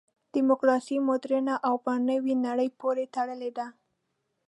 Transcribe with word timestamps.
دیموکراسي 0.35 0.97
مډرنه 1.07 1.55
او 1.67 1.75
په 1.85 1.91
نوې 2.09 2.33
نړۍ 2.47 2.69
پورې 2.79 3.05
تړلې 3.15 3.51
ده. 3.57 3.67